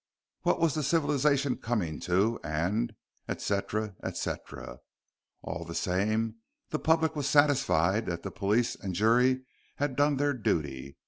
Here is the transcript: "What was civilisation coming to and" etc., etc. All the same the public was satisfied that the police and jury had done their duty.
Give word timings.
"What 0.41 0.59
was 0.59 0.83
civilisation 0.87 1.57
coming 1.57 1.99
to 2.09 2.39
and" 2.43 2.95
etc., 3.29 3.93
etc. 4.03 4.79
All 5.43 5.63
the 5.63 5.75
same 5.75 6.37
the 6.71 6.79
public 6.79 7.15
was 7.15 7.29
satisfied 7.29 8.07
that 8.07 8.23
the 8.23 8.31
police 8.31 8.73
and 8.73 8.95
jury 8.95 9.43
had 9.75 9.95
done 9.95 10.17
their 10.17 10.33
duty. 10.33 10.97